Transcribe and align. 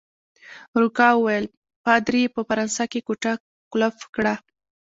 روکا 0.79 1.07
وویل: 1.15 1.45
پادري 1.83 2.19
يې 2.23 2.33
په 2.35 2.41
فرانسه 2.47 2.83
کې 2.91 2.99
کوټه 3.07 3.33
قلف 3.71 3.97
کړه. 4.15 4.33